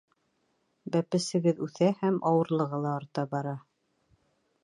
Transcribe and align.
Бәпесегеҙ 0.95 1.61
үҫә 1.67 1.91
һәм 2.01 2.17
ауырлығы 2.31 2.81
ла 2.87 2.95
арта 3.01 3.27
бара. 3.35 3.55